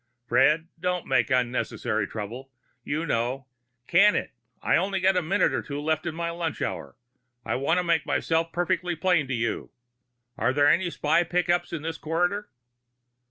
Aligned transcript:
"Fred, 0.25 0.67
don't 0.79 1.05
make 1.05 1.29
unnecessary 1.29 2.07
trouble. 2.07 2.49
You 2.83 3.05
know" 3.05 3.45
"Can 3.93 4.15
it. 4.15 4.31
I've 4.63 4.79
only 4.79 4.99
got 4.99 5.15
a 5.15 5.21
minute 5.21 5.53
or 5.53 5.61
two 5.61 5.79
left 5.79 6.07
of 6.07 6.15
my 6.15 6.31
lunch 6.31 6.59
hour. 6.59 6.95
I 7.45 7.53
want 7.53 7.77
to 7.77 7.83
make 7.83 8.03
myself 8.07 8.51
perfectly 8.51 8.95
plain 8.95 9.27
with 9.27 9.37
you. 9.37 9.69
Are 10.39 10.53
there 10.53 10.67
any 10.67 10.89
spy 10.89 11.23
pickups 11.23 11.71
in 11.71 11.83
this 11.83 11.99
corridor?" 11.99 12.49